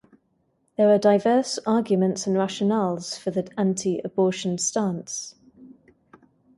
There 0.77 0.89
are 0.89 0.97
diverse 0.97 1.59
arguments 1.63 2.25
and 2.25 2.35
rationales 2.35 3.19
for 3.19 3.29
the 3.29 3.47
anti-abortion 3.55 4.57
stance. 4.57 5.35